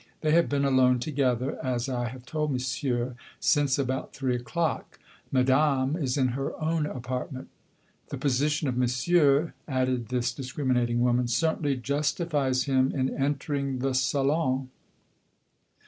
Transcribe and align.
They 0.21 0.31
have 0.31 0.49
been 0.49 0.65
alone 0.65 0.97
together, 0.97 1.63
as 1.63 1.87
I 1.87 2.07
have 2.07 2.25
told 2.25 2.51
Monsieur, 2.51 3.13
since 3.39 3.77
about 3.77 4.15
three 4.15 4.35
o'clock. 4.35 4.97
Madame 5.31 5.95
is 5.95 6.17
in 6.17 6.29
her 6.29 6.59
own 6.59 6.87
apartment. 6.87 7.49
The 8.09 8.17
position 8.17 8.67
of 8.67 8.75
Monsieur," 8.75 9.53
added 9.67 10.07
this 10.07 10.33
discriminating 10.33 11.01
woman, 11.01 11.27
"certainly 11.27 11.75
justifies 11.77 12.63
him 12.63 12.91
in 12.91 13.15
entering 13.15 13.77
the 13.77 13.93
salon." 13.93 14.71